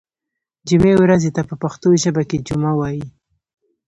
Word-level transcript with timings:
جمعې 0.67 0.93
ورځې 0.99 1.29
ته 1.35 1.41
په 1.49 1.55
پښتو 1.61 1.87
ژبه 2.03 2.23
کې 2.29 2.37
جمعه 2.47 2.73
وایی 2.79 3.03